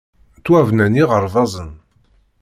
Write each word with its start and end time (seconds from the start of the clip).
Ttwabnan 0.39 0.97
yiɣerbazen. 0.97 1.71